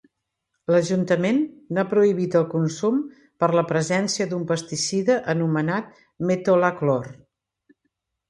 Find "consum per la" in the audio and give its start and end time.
2.53-3.63